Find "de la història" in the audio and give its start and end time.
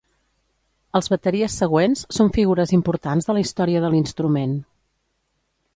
3.29-3.85